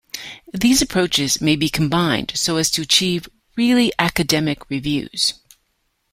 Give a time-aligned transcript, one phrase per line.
[0.51, 5.35] These approaches may be combined so as to achieve really academic reviews.